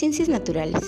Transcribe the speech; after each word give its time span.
Ciencias 0.00 0.30
Naturales. 0.30 0.82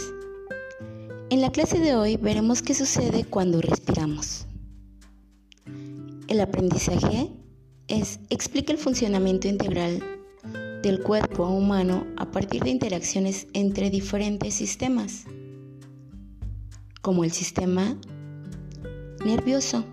En 1.28 1.42
la 1.42 1.52
clase 1.52 1.78
de 1.78 1.94
hoy 1.94 2.16
veremos 2.16 2.62
qué 2.62 2.72
sucede 2.72 3.26
cuando 3.26 3.60
respiramos. 3.60 4.46
El 6.28 6.40
aprendizaje 6.40 7.28
es 7.88 8.20
explica 8.30 8.72
el 8.72 8.78
funcionamiento 8.78 9.48
integral 9.48 10.02
del 10.82 11.02
cuerpo 11.02 11.46
humano 11.46 12.06
a 12.16 12.30
partir 12.30 12.62
de 12.62 12.70
interacciones 12.70 13.48
entre 13.52 13.90
diferentes 13.90 14.54
sistemas, 14.54 15.26
como 17.02 17.22
el 17.22 17.32
sistema 17.32 17.98
nervioso, 19.26 19.84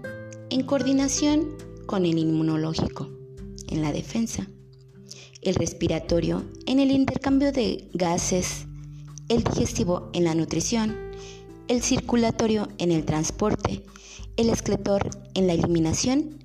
en 0.49 0.63
coordinación 0.63 1.57
con 1.87 2.05
el 2.05 2.17
inmunológico, 2.17 3.09
en 3.67 3.81
la 3.81 3.91
defensa, 3.91 4.47
el 5.41 5.55
respiratorio, 5.55 6.45
en 6.65 6.79
el 6.79 6.91
intercambio 6.91 7.51
de 7.51 7.89
gases 7.93 8.68
el 9.29 9.43
digestivo 9.43 10.09
en 10.13 10.25
la 10.25 10.35
nutrición, 10.35 10.95
el 11.67 11.81
circulatorio 11.81 12.67
en 12.79 12.91
el 12.91 13.05
transporte, 13.05 13.83
el 14.37 14.49
escletor 14.49 15.09
en 15.35 15.47
la 15.47 15.53
eliminación 15.53 16.39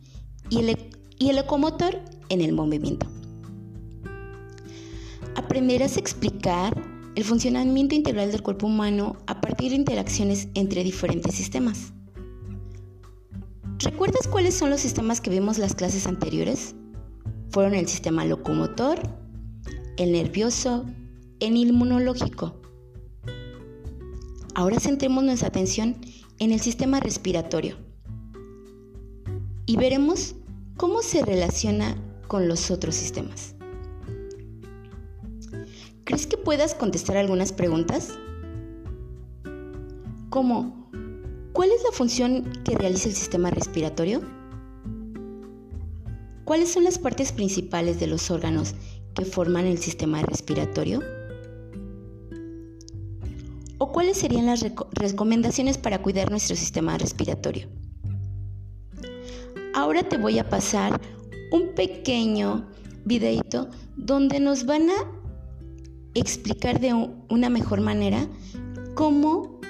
y 0.50 0.58
el, 0.58 0.78
y 1.18 1.30
el 1.30 1.36
locomotor 1.36 2.00
en 2.28 2.42
el 2.42 2.52
movimiento. 2.52 3.06
Aprenderás 5.34 5.96
a 5.96 6.00
explicar 6.00 6.80
el 7.14 7.24
funcionamiento 7.24 7.94
integral 7.94 8.32
del 8.32 8.42
cuerpo 8.42 8.66
humano 8.66 9.16
a 9.26 9.40
partir 9.40 9.70
de 9.70 9.76
interacciones 9.76 10.48
entre 10.54 10.84
diferentes 10.84 11.34
sistemas. 11.34 11.92
¿Recuerdas 13.78 14.28
cuáles 14.28 14.54
son 14.54 14.70
los 14.70 14.80
sistemas 14.80 15.20
que 15.20 15.30
vimos 15.30 15.58
las 15.58 15.74
clases 15.74 16.06
anteriores? 16.06 16.74
Fueron 17.50 17.74
el 17.74 17.88
sistema 17.88 18.24
locomotor, 18.24 19.00
el 19.96 20.12
nervioso, 20.12 20.84
el 21.40 21.56
inmunológico. 21.56 22.63
Ahora 24.56 24.78
centremos 24.78 25.24
nuestra 25.24 25.48
atención 25.48 25.96
en 26.38 26.52
el 26.52 26.60
sistema 26.60 27.00
respiratorio 27.00 27.76
y 29.66 29.76
veremos 29.76 30.36
cómo 30.76 31.02
se 31.02 31.24
relaciona 31.24 31.96
con 32.28 32.46
los 32.46 32.70
otros 32.70 32.94
sistemas. 32.94 33.56
¿Crees 36.04 36.28
que 36.28 36.36
puedas 36.36 36.74
contestar 36.74 37.16
algunas 37.16 37.52
preguntas? 37.52 38.16
¿Cómo? 40.30 40.88
¿Cuál 41.52 41.70
es 41.70 41.82
la 41.82 41.90
función 41.90 42.44
que 42.64 42.76
realiza 42.76 43.08
el 43.08 43.14
sistema 43.16 43.50
respiratorio? 43.50 44.20
¿Cuáles 46.44 46.72
son 46.72 46.84
las 46.84 47.00
partes 47.00 47.32
principales 47.32 47.98
de 47.98 48.06
los 48.06 48.30
órganos 48.30 48.76
que 49.14 49.24
forman 49.24 49.66
el 49.66 49.78
sistema 49.78 50.22
respiratorio? 50.22 51.00
¿O 53.94 54.02
cuáles 54.02 54.18
serían 54.18 54.46
las 54.46 54.66
recomendaciones 54.90 55.78
para 55.78 56.02
cuidar 56.02 56.28
nuestro 56.28 56.56
sistema 56.56 56.98
respiratorio? 56.98 57.68
Ahora 59.72 60.02
te 60.02 60.16
voy 60.16 60.40
a 60.40 60.48
pasar 60.48 61.00
un 61.52 61.76
pequeño 61.76 62.68
videito 63.04 63.70
donde 63.94 64.40
nos 64.40 64.66
van 64.66 64.90
a 64.90 64.96
explicar 66.14 66.80
de 66.80 66.92
una 66.92 67.48
mejor 67.50 67.82
manera 67.82 68.26
cómo 68.96 69.60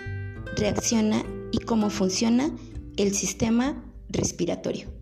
reacciona 0.57 1.23
y 1.53 1.59
cómo 1.59 1.91
funciona 1.91 2.51
el 2.97 3.15
sistema 3.15 3.85
respiratorio. 4.09 4.94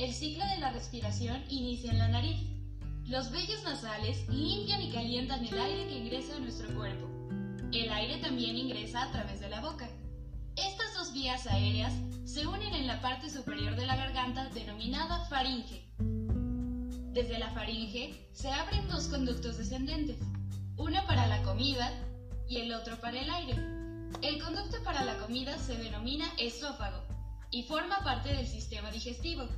El 0.00 0.14
ciclo 0.14 0.44
de 0.46 0.58
la 0.58 0.72
respiración 0.72 1.44
inicia 1.48 1.92
en 1.92 1.98
la 1.98 2.08
nariz. 2.08 2.40
Los 3.04 3.30
vellos 3.30 3.62
nasales 3.62 4.28
limpian 4.28 4.82
y 4.82 4.90
calientan 4.90 5.46
el 5.46 5.60
aire 5.60 5.86
que 5.86 5.98
ingresa 5.98 6.34
a 6.34 6.40
nuestro 6.40 6.74
cuerpo. 6.74 7.06
El 7.70 7.92
aire 7.92 8.16
también 8.16 8.56
ingresa 8.56 9.02
a 9.02 9.12
través 9.12 9.38
de 9.40 9.48
la 9.48 9.60
boca. 9.60 9.88
Estas 10.56 10.94
dos 10.94 11.12
vías 11.12 11.46
aéreas 11.46 11.92
se 12.24 12.46
unen 12.46 12.74
en 12.74 12.86
la 12.86 13.00
parte 13.00 13.30
superior 13.30 13.76
de 13.76 13.86
la 13.86 13.94
garganta 13.94 14.48
denominada 14.48 15.26
faringe. 15.26 15.84
Desde 17.12 17.38
la 17.38 17.50
faringe 17.50 18.28
se 18.32 18.50
abren 18.50 18.88
dos 18.88 19.06
conductos 19.06 19.58
descendentes, 19.58 20.18
uno 20.76 20.98
para 21.06 21.28
la 21.28 21.42
comida 21.42 21.92
y 22.48 22.56
el 22.56 22.72
otro 22.72 23.00
para 23.00 23.20
el 23.20 23.30
aire. 23.30 23.54
El 24.22 24.42
conducto 24.42 24.82
para 24.82 25.04
la 25.04 25.16
comida 25.18 25.56
se 25.58 25.76
denomina 25.76 26.26
esófago 26.38 27.09
y 27.50 27.64
forma 27.64 28.02
parte 28.04 28.32
del 28.32 28.46
sistema 28.46 28.90
digestivo. 28.90 29.48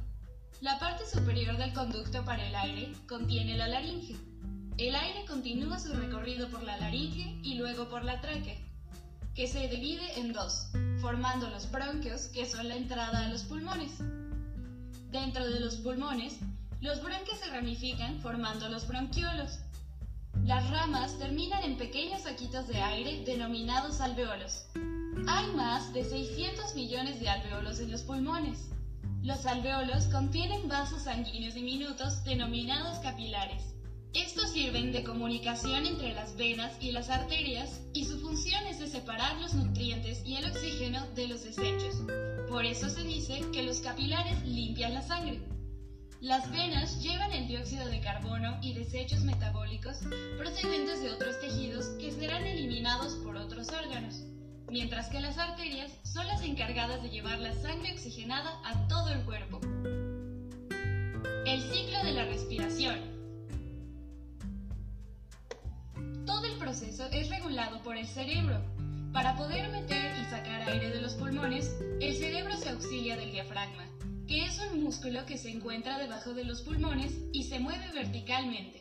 La 0.60 0.78
parte 0.78 1.04
superior 1.06 1.56
del 1.56 1.72
conducto 1.72 2.24
para 2.24 2.46
el 2.46 2.54
aire 2.54 2.92
contiene 3.08 3.56
la 3.56 3.66
laringe. 3.66 4.16
El 4.78 4.94
aire 4.94 5.24
continúa 5.26 5.78
su 5.78 5.92
recorrido 5.92 6.48
por 6.48 6.62
la 6.62 6.78
laringe 6.78 7.38
y 7.42 7.54
luego 7.54 7.88
por 7.88 8.04
la 8.04 8.20
tráquea, 8.20 8.56
que 9.34 9.46
se 9.46 9.68
divide 9.68 10.18
en 10.18 10.32
dos, 10.32 10.68
formando 11.00 11.50
los 11.50 11.70
bronquios, 11.70 12.28
que 12.28 12.46
son 12.46 12.68
la 12.68 12.76
entrada 12.76 13.26
a 13.26 13.28
los 13.28 13.42
pulmones. 13.42 13.98
Dentro 15.10 15.46
de 15.46 15.60
los 15.60 15.76
pulmones, 15.76 16.38
los 16.80 17.02
bronquios 17.02 17.38
se 17.38 17.50
ramifican 17.50 18.20
formando 18.20 18.68
los 18.68 18.88
bronquiolos. 18.88 19.58
Las 20.44 20.68
ramas 20.70 21.18
terminan 21.18 21.62
en 21.64 21.76
pequeños 21.76 22.22
saquitos 22.22 22.66
de 22.66 22.80
aire 22.80 23.22
denominados 23.24 24.00
alveolos. 24.00 24.64
Hay 25.28 25.52
más 25.52 25.92
de 25.92 26.04
600 26.04 26.74
millones 26.74 27.20
de 27.20 27.28
alveolos 27.28 27.80
en 27.80 27.90
los 27.90 28.02
pulmones. 28.02 28.70
Los 29.22 29.44
alveolos 29.44 30.06
contienen 30.06 30.68
vasos 30.68 31.02
sanguíneos 31.02 31.54
diminutos 31.54 32.24
denominados 32.24 32.98
capilares. 33.00 33.74
Estos 34.14 34.50
sirven 34.50 34.90
de 34.90 35.04
comunicación 35.04 35.86
entre 35.86 36.14
las 36.14 36.36
venas 36.36 36.72
y 36.80 36.92
las 36.92 37.10
arterias 37.10 37.82
y 37.92 38.06
su 38.06 38.20
función 38.20 38.66
es 38.66 38.80
de 38.80 38.88
separar 38.88 39.38
los 39.40 39.54
nutrientes 39.54 40.22
y 40.24 40.36
el 40.36 40.46
oxígeno 40.46 41.06
de 41.14 41.28
los 41.28 41.44
desechos. 41.44 42.02
Por 42.48 42.64
eso 42.64 42.88
se 42.88 43.04
dice 43.04 43.42
que 43.52 43.62
los 43.62 43.80
capilares 43.80 44.42
limpian 44.44 44.94
la 44.94 45.02
sangre. 45.02 45.40
Las 46.20 46.50
venas 46.50 47.02
llevan 47.02 47.32
el 47.32 47.48
dióxido 47.48 47.86
de 47.86 48.00
carbono 48.00 48.58
y 48.62 48.72
desechos 48.72 49.20
metabólicos 49.20 49.98
procedentes 50.38 51.02
de 51.02 51.10
otros 51.10 51.38
tejidos 51.40 51.86
que 52.00 52.12
serán 52.12 52.44
eliminados 52.46 53.14
por 53.16 53.36
otros 53.36 53.68
órganos 53.68 54.22
mientras 54.72 55.10
que 55.10 55.20
las 55.20 55.36
arterias 55.36 55.92
son 56.02 56.26
las 56.26 56.42
encargadas 56.42 57.02
de 57.02 57.10
llevar 57.10 57.38
la 57.38 57.54
sangre 57.54 57.92
oxigenada 57.92 58.58
a 58.64 58.88
todo 58.88 59.10
el 59.10 59.22
cuerpo. 59.22 59.60
El 61.46 61.60
ciclo 61.60 62.02
de 62.02 62.12
la 62.12 62.24
respiración. 62.24 62.98
Todo 66.24 66.46
el 66.46 66.56
proceso 66.58 67.06
es 67.12 67.28
regulado 67.28 67.82
por 67.82 67.98
el 67.98 68.06
cerebro. 68.06 68.62
Para 69.12 69.36
poder 69.36 69.68
meter 69.68 70.16
y 70.18 70.24
sacar 70.30 70.62
aire 70.62 70.88
de 70.88 71.02
los 71.02 71.14
pulmones, 71.14 71.70
el 72.00 72.16
cerebro 72.16 72.56
se 72.56 72.70
auxilia 72.70 73.18
del 73.18 73.30
diafragma, 73.30 73.84
que 74.26 74.46
es 74.46 74.58
un 74.58 74.82
músculo 74.82 75.26
que 75.26 75.36
se 75.36 75.50
encuentra 75.50 75.98
debajo 75.98 76.32
de 76.32 76.44
los 76.44 76.62
pulmones 76.62 77.12
y 77.34 77.42
se 77.42 77.58
mueve 77.58 77.92
verticalmente. 77.92 78.80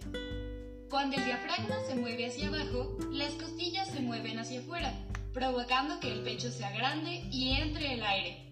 Cuando 0.90 1.18
el 1.18 1.26
diafragma 1.26 1.76
se 1.86 1.96
mueve 1.96 2.28
hacia 2.28 2.48
abajo, 2.48 2.98
las 3.12 3.34
costillas 3.34 3.90
se 3.90 4.00
mueven 4.00 4.40
hacia 4.40 4.62
afuera, 4.62 4.94
provocando 5.34 6.00
que 6.00 6.12
el 6.12 6.22
pecho 6.22 6.52
sea 6.52 6.72
grande 6.72 7.24
y 7.32 7.54
entre 7.54 7.94
el 7.94 8.04
aire. 8.04 8.52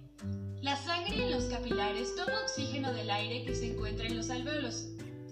La 0.61 0.75
sangre 0.75 1.23
en 1.23 1.31
los 1.31 1.45
capilares 1.45 2.15
toma 2.15 2.41
oxígeno 2.43 2.93
del 2.93 3.09
aire 3.09 3.45
que 3.45 3.55
se 3.55 3.71
encuentra 3.71 4.07
en 4.07 4.17
los 4.17 4.29
alveolos. 4.29 4.87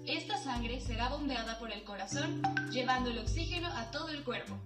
Esta 0.06 0.38
sangre 0.38 0.80
será 0.80 1.10
bombeada 1.10 1.60
por 1.60 1.72
el 1.72 1.84
corazón, 1.84 2.42
llevando 2.72 3.10
el 3.10 3.20
oxígeno 3.20 3.68
a 3.68 3.92
todo 3.92 4.10
el 4.10 4.24
cuerpo. 4.24 4.58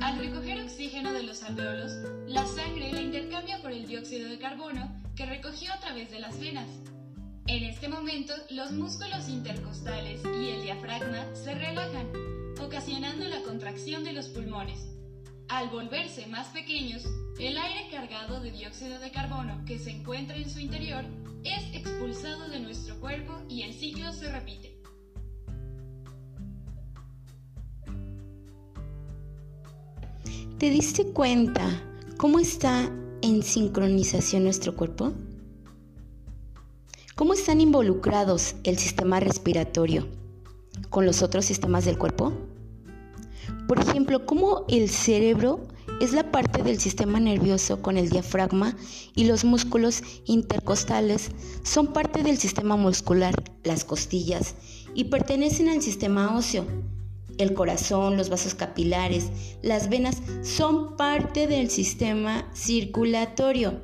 Al 0.00 0.18
recoger 0.18 0.60
oxígeno 0.60 1.12
de 1.12 1.22
los 1.22 1.42
alveolos, 1.44 1.92
la 2.26 2.44
sangre 2.46 2.92
la 2.92 3.00
intercambia 3.00 3.62
por 3.62 3.70
el 3.70 3.86
dióxido 3.86 4.28
de 4.28 4.38
carbono 4.38 5.00
que 5.14 5.26
recogió 5.26 5.72
a 5.72 5.78
través 5.78 6.10
de 6.10 6.18
las 6.18 6.38
venas. 6.40 6.68
En 7.46 7.62
este 7.62 7.88
momento, 7.88 8.34
los 8.50 8.72
músculos 8.72 9.28
intercostales 9.28 10.20
y 10.24 10.50
el 10.50 10.62
diafragma 10.62 11.32
se 11.34 11.54
relajan, 11.54 12.10
ocasionando 12.60 13.24
la 13.26 13.42
contracción 13.42 14.02
de 14.02 14.12
los 14.12 14.26
pulmones, 14.28 14.95
al 15.48 15.70
volverse 15.70 16.26
más 16.26 16.48
pequeños, 16.48 17.04
el 17.38 17.56
aire 17.56 17.88
cargado 17.90 18.40
de 18.40 18.50
dióxido 18.50 18.98
de 18.98 19.10
carbono 19.10 19.64
que 19.64 19.78
se 19.78 19.90
encuentra 19.90 20.36
en 20.36 20.50
su 20.50 20.58
interior 20.58 21.04
es 21.44 21.74
expulsado 21.74 22.48
de 22.48 22.60
nuestro 22.60 22.98
cuerpo 22.98 23.34
y 23.48 23.62
el 23.62 23.72
ciclo 23.72 24.12
se 24.12 24.30
repite. 24.30 24.76
¿Te 30.58 30.70
diste 30.70 31.12
cuenta 31.12 31.68
cómo 32.16 32.38
está 32.38 32.90
en 33.20 33.42
sincronización 33.42 34.44
nuestro 34.44 34.74
cuerpo? 34.74 35.12
¿Cómo 37.14 37.34
están 37.34 37.60
involucrados 37.60 38.56
el 38.64 38.78
sistema 38.78 39.20
respiratorio, 39.20 40.08
con 40.90 41.06
los 41.06 41.22
otros 41.22 41.44
sistemas 41.44 41.84
del 41.84 41.98
cuerpo? 41.98 42.32
Por 43.66 43.80
ejemplo, 43.80 44.26
cómo 44.26 44.64
el 44.68 44.88
cerebro 44.88 45.66
es 46.00 46.12
la 46.12 46.30
parte 46.30 46.62
del 46.62 46.78
sistema 46.78 47.18
nervioso 47.18 47.82
con 47.82 47.96
el 47.96 48.10
diafragma 48.10 48.76
y 49.14 49.24
los 49.24 49.44
músculos 49.44 50.02
intercostales 50.24 51.30
son 51.62 51.92
parte 51.92 52.22
del 52.22 52.38
sistema 52.38 52.76
muscular, 52.76 53.34
las 53.64 53.84
costillas, 53.84 54.54
y 54.94 55.04
pertenecen 55.04 55.68
al 55.68 55.82
sistema 55.82 56.36
óseo. 56.36 56.64
El 57.38 57.54
corazón, 57.54 58.16
los 58.16 58.30
vasos 58.30 58.54
capilares, 58.54 59.30
las 59.62 59.88
venas 59.88 60.22
son 60.42 60.96
parte 60.96 61.46
del 61.46 61.68
sistema 61.68 62.48
circulatorio. 62.54 63.80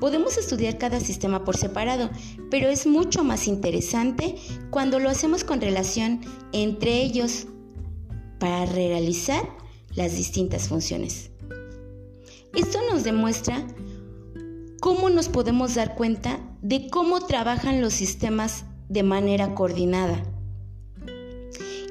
Podemos 0.00 0.36
estudiar 0.38 0.78
cada 0.78 1.00
sistema 1.00 1.44
por 1.44 1.56
separado, 1.56 2.10
pero 2.50 2.68
es 2.68 2.86
mucho 2.86 3.24
más 3.24 3.48
interesante 3.48 4.36
cuando 4.70 5.00
lo 5.00 5.08
hacemos 5.08 5.42
con 5.42 5.60
relación 5.60 6.20
entre 6.52 7.02
ellos 7.02 7.48
para 8.38 8.66
realizar 8.66 9.42
las 9.94 10.16
distintas 10.16 10.68
funciones. 10.68 11.30
Esto 12.54 12.78
nos 12.90 13.04
demuestra 13.04 13.66
cómo 14.80 15.10
nos 15.10 15.28
podemos 15.28 15.74
dar 15.74 15.94
cuenta 15.94 16.40
de 16.62 16.88
cómo 16.88 17.26
trabajan 17.26 17.80
los 17.80 17.92
sistemas 17.94 18.64
de 18.88 19.02
manera 19.02 19.54
coordinada 19.54 20.22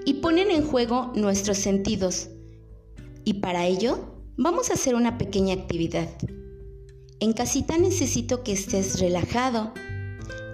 y 0.05 0.15
ponen 0.15 0.51
en 0.51 0.65
juego 0.65 1.11
nuestros 1.15 1.57
sentidos. 1.57 2.29
Y 3.25 3.35
para 3.35 3.65
ello 3.65 3.99
vamos 4.37 4.69
a 4.69 4.75
hacer 4.75 4.95
una 4.95 5.17
pequeña 5.17 5.53
actividad. 5.53 6.07
En 7.19 7.33
casita 7.33 7.77
necesito 7.77 8.41
que 8.41 8.53
estés 8.53 8.99
relajado, 8.99 9.73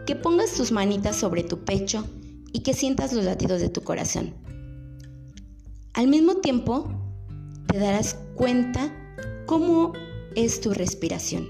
que 0.07 0.16
pongas 0.16 0.54
tus 0.54 0.72
manitas 0.72 1.18
sobre 1.18 1.44
tu 1.44 1.66
pecho 1.66 2.04
y 2.51 2.62
que 2.62 2.74
sientas 2.74 3.13
los 3.13 3.25
latidos 3.25 3.62
de 3.62 3.69
tu 3.69 3.81
corazón. 3.81 4.34
Al 5.94 6.07
mismo 6.07 6.38
tiempo, 6.38 6.90
te 7.68 7.78
darás 7.78 8.16
cuenta 8.34 8.92
cómo 9.45 9.94
es 10.36 10.60
tu 10.60 10.74
respiración. 10.74 11.48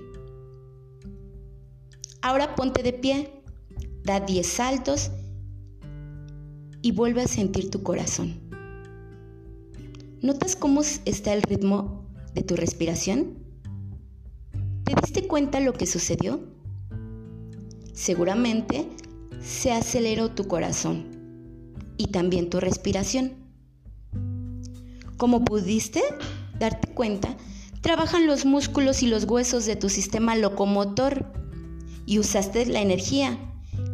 Ahora 2.21 2.53
ponte 2.55 2.83
de 2.83 2.91
pie, 2.91 3.41
da 4.03 4.19
10 4.19 4.45
saltos 4.45 5.11
y 6.81 6.91
vuelve 6.91 7.21
a 7.21 7.27
sentir 7.27 7.69
tu 7.69 7.83
corazón. 7.83 8.41
¿Notas 10.21 10.57
cómo 10.57 10.81
está 10.81 11.33
el 11.33 11.41
ritmo 11.41 12.05
de 12.33 12.43
tu 12.43 12.57
respiración? 12.57 13.37
¿Te 14.83 14.93
diste 15.01 15.25
cuenta 15.25 15.61
lo 15.61 15.71
que 15.71 15.85
sucedió? 15.85 16.41
Seguramente 17.93 18.89
se 19.41 19.71
aceleró 19.71 20.31
tu 20.31 20.49
corazón 20.49 21.05
y 21.97 22.07
también 22.07 22.49
tu 22.49 22.59
respiración. 22.59 23.42
Como 25.23 25.45
pudiste 25.45 26.01
darte 26.59 26.89
cuenta, 26.89 27.37
trabajan 27.79 28.27
los 28.27 28.43
músculos 28.43 29.03
y 29.03 29.07
los 29.07 29.23
huesos 29.23 29.65
de 29.65 29.77
tu 29.77 29.87
sistema 29.87 30.35
locomotor 30.35 31.31
y 32.05 32.19
usaste 32.19 32.65
la 32.65 32.81
energía. 32.81 33.39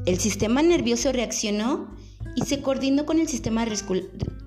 El 0.08 0.18
sistema 0.18 0.64
nervioso 0.64 1.12
reaccionó 1.12 1.96
y 2.36 2.46
se 2.48 2.64
coordinó 2.64 3.06
con 3.06 3.20
el 3.20 3.28
sistema 3.28 3.64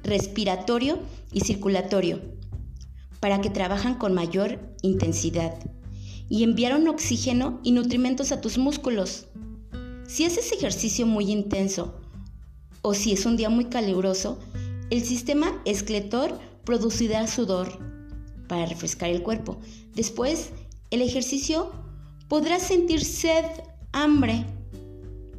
respiratorio 0.02 0.99
y 1.32 1.43
circulatorio 1.43 2.20
para 3.20 3.40
que 3.40 3.50
trabajan 3.50 3.94
con 3.94 4.12
mayor 4.12 4.58
intensidad 4.82 5.55
y 6.28 6.43
enviaron 6.43 6.88
oxígeno 6.88 7.61
y 7.62 7.70
nutrimentos 7.70 8.32
a 8.32 8.40
tus 8.40 8.58
músculos. 8.58 9.28
Si 10.08 10.25
haces 10.25 10.50
ejercicio 10.50 11.06
muy 11.06 11.31
intenso 11.31 12.00
o 12.82 12.93
si 12.93 13.12
es 13.12 13.25
un 13.25 13.37
día 13.37 13.50
muy 13.50 13.67
caluroso, 13.67 14.40
el 14.90 15.05
sistema 15.05 15.62
escletor 15.64 16.40
producirá 16.64 17.26
sudor 17.26 17.79
para 18.49 18.67
refrescar 18.67 19.11
el 19.11 19.23
cuerpo. 19.23 19.59
Después, 19.94 20.50
el 20.91 21.03
ejercicio 21.03 21.73
podrá 22.29 22.59
sentir 22.59 23.05
sed, 23.05 23.44
hambre, 23.93 24.44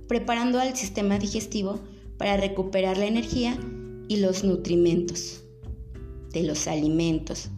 preparando 0.08 0.60
al 0.60 0.76
sistema 0.76 1.18
digestivo 1.20 1.80
para 2.18 2.38
recuperar 2.38 2.98
la 2.98 3.06
energía 3.06 3.58
y 4.08 4.18
los 4.18 4.44
nutrimentos 4.44 5.44
de 6.32 6.44
los 6.44 6.68
alimentos. 6.68 7.50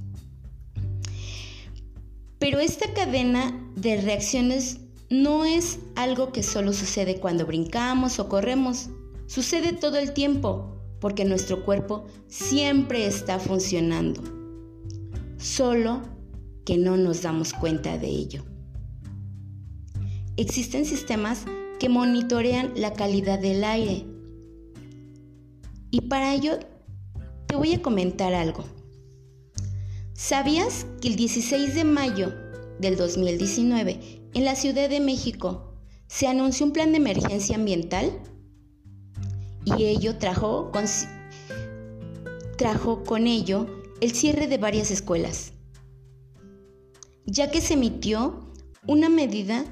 Pero 2.39 2.59
esta 2.59 2.93
cadena 2.93 3.71
de 3.75 4.01
reacciones 4.01 4.79
no 5.09 5.45
es 5.45 5.79
algo 5.95 6.31
que 6.31 6.43
solo 6.43 6.73
sucede 6.73 7.19
cuando 7.19 7.45
brincamos 7.45 8.19
o 8.19 8.27
corremos, 8.29 8.89
sucede 9.27 9.73
todo 9.73 9.97
el 9.97 10.13
tiempo 10.13 10.74
porque 10.99 11.25
nuestro 11.25 11.63
cuerpo 11.63 12.05
siempre 12.27 13.05
está 13.05 13.39
funcionando, 13.39 14.21
solo 15.37 16.01
que 16.65 16.77
no 16.77 16.97
nos 16.97 17.21
damos 17.21 17.53
cuenta 17.53 17.97
de 17.97 18.07
ello. 18.07 18.43
Existen 20.37 20.85
sistemas 20.85 21.45
que 21.79 21.89
monitorean 21.89 22.71
la 22.75 22.93
calidad 22.93 23.39
del 23.39 23.63
aire 23.63 24.05
y 25.91 26.01
para 26.01 26.33
ello 26.33 26.59
te 27.47 27.55
voy 27.55 27.73
a 27.73 27.81
comentar 27.81 28.33
algo. 28.33 28.65
¿Sabías 30.13 30.85
que 31.01 31.07
el 31.07 31.15
16 31.15 31.75
de 31.75 31.83
mayo 31.85 32.33
del 32.79 32.97
2019 32.97 34.29
en 34.33 34.45
la 34.45 34.55
Ciudad 34.55 34.89
de 34.89 34.99
México 34.99 35.73
se 36.07 36.27
anunció 36.27 36.65
un 36.65 36.73
plan 36.73 36.91
de 36.91 36.97
emergencia 36.97 37.55
ambiental? 37.55 38.11
Y 39.65 39.85
ello 39.85 40.17
trajo 40.17 40.71
con, 40.71 40.85
trajo 42.57 43.03
con 43.03 43.27
ello 43.27 43.67
el 44.01 44.11
cierre 44.13 44.47
de 44.47 44.57
varias 44.57 44.91
escuelas, 44.91 45.53
ya 47.25 47.51
que 47.51 47.61
se 47.61 47.73
emitió 47.73 48.51
una 48.87 49.09
medida 49.09 49.65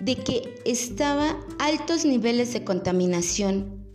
de 0.00 0.16
que 0.16 0.60
estaba 0.64 1.38
altos 1.58 2.04
niveles 2.04 2.52
de 2.52 2.64
contaminación 2.64 3.86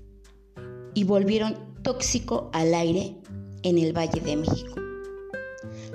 y 0.94 1.04
volvieron 1.04 1.58
tóxico 1.84 2.50
al 2.54 2.74
aire 2.74 3.18
en 3.64 3.78
el 3.78 3.96
Valle 3.96 4.22
de 4.22 4.38
México. 4.38 4.76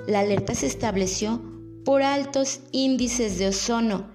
La 0.07 0.19
alerta 0.19 0.53
se 0.53 0.67
estableció 0.67 1.41
por 1.85 2.03
altos 2.03 2.59
índices 2.71 3.39
de 3.39 3.47
ozono 3.47 4.09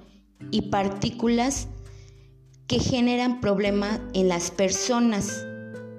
y 0.51 0.63
partículas 0.63 1.69
que 2.67 2.81
generan 2.81 3.41
problemas 3.41 4.01
en 4.15 4.29
las 4.29 4.51
personas, 4.51 5.45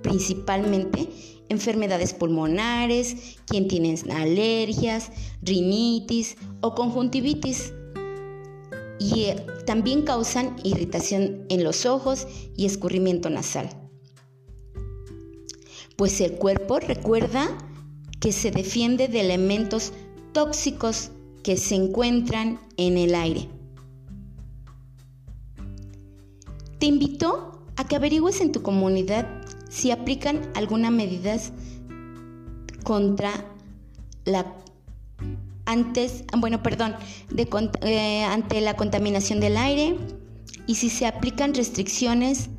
principalmente 0.02 1.10
enfermedades 1.50 2.14
pulmonares, 2.14 3.38
quien 3.46 3.68
tienen 3.68 3.98
alergias, 4.12 5.12
rinitis 5.42 6.36
o 6.62 6.76
conjuntivitis. 6.76 7.74
Y 9.00 9.26
eh, 9.26 9.46
también 9.66 10.02
causan 10.02 10.56
irritación 10.64 11.46
en 11.50 11.64
los 11.64 11.86
ojos 11.86 12.28
y 12.56 12.66
escurrimiento 12.66 13.30
nasal. 13.30 13.70
Pues 15.96 16.20
el 16.22 16.34
cuerpo 16.34 16.80
recuerda 16.80 17.58
que 18.20 18.32
se 18.32 18.52
defiende 18.52 19.08
de 19.08 19.22
elementos 19.22 19.94
tóxicos 20.34 21.12
que 21.44 21.58
se 21.58 21.76
encuentran 21.76 22.60
en 22.78 22.98
el 22.98 23.16
aire. 23.16 23.57
Te 26.80 26.86
invito 26.86 27.64
a 27.76 27.88
que 27.88 27.96
averigües 27.96 28.42
en 28.42 28.52
tu 28.52 28.62
comunidad 28.62 29.28
si 29.70 29.92
aplican 29.92 30.42
alguna 30.56 30.92
medida 30.92 31.38
contra 32.84 33.32
la 34.26 34.54
antes, 35.66 36.24
bueno, 36.38 36.64
perdón, 36.64 36.96
eh, 37.82 38.24
ante 38.24 38.62
la 38.62 38.78
contaminación 38.78 39.42
del 39.42 39.58
aire 39.58 39.98
y 40.66 40.76
si 40.76 40.90
se 40.90 41.06
aplican 41.06 41.54
restricciones 41.54 42.50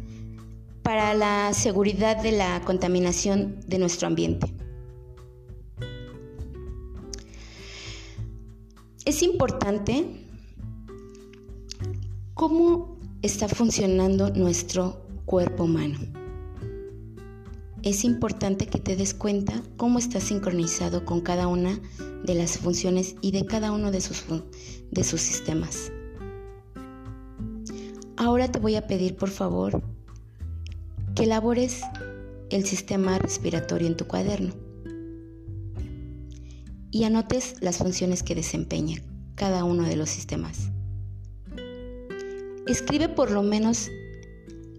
para 0.82 1.14
la 1.14 1.54
seguridad 1.54 2.22
de 2.22 2.32
la 2.32 2.60
contaminación 2.66 3.60
de 3.66 3.78
nuestro 3.78 4.08
ambiente. 4.08 4.52
Es 9.06 9.22
importante 9.22 10.26
cómo 12.34 12.97
está 13.22 13.48
funcionando 13.48 14.30
nuestro 14.30 15.04
cuerpo 15.24 15.64
humano. 15.64 15.98
Es 17.82 18.04
importante 18.04 18.66
que 18.66 18.78
te 18.78 18.96
des 18.96 19.14
cuenta 19.14 19.62
cómo 19.76 19.98
está 19.98 20.20
sincronizado 20.20 21.04
con 21.04 21.20
cada 21.20 21.48
una 21.48 21.80
de 22.24 22.34
las 22.34 22.58
funciones 22.58 23.16
y 23.20 23.32
de 23.32 23.44
cada 23.44 23.72
uno 23.72 23.90
de 23.90 24.00
sus, 24.00 24.24
de 24.90 25.04
sus 25.04 25.20
sistemas. 25.20 25.92
Ahora 28.16 28.50
te 28.50 28.58
voy 28.58 28.76
a 28.76 28.86
pedir 28.86 29.16
por 29.16 29.30
favor 29.30 29.82
que 31.14 31.24
elabores 31.24 31.82
el 32.50 32.64
sistema 32.66 33.18
respiratorio 33.18 33.88
en 33.88 33.96
tu 33.96 34.06
cuaderno 34.06 34.54
y 36.90 37.04
anotes 37.04 37.56
las 37.60 37.78
funciones 37.78 38.22
que 38.22 38.34
desempeña 38.34 39.02
cada 39.34 39.64
uno 39.64 39.84
de 39.84 39.96
los 39.96 40.08
sistemas. 40.08 40.70
Escribe 42.68 43.08
por 43.08 43.30
lo 43.30 43.42
menos 43.42 43.90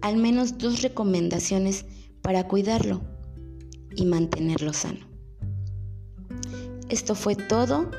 al 0.00 0.16
menos 0.16 0.58
dos 0.58 0.82
recomendaciones 0.82 1.84
para 2.22 2.46
cuidarlo 2.46 3.02
y 3.96 4.04
mantenerlo 4.06 4.72
sano. 4.72 5.06
Esto 6.88 7.14
fue 7.14 7.36
todo 7.36 7.90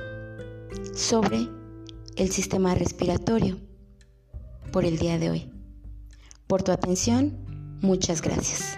sobre 0.94 1.48
el 2.16 2.32
sistema 2.32 2.76
respiratorio 2.76 3.58
por 4.72 4.86
el 4.86 4.98
día 4.98 5.20
de 5.20 5.30
hoy. 5.30 5.52
Por 6.48 6.64
tu 6.64 6.72
atención, 6.72 7.78
muchas 7.82 8.22
gracias. 8.22 8.78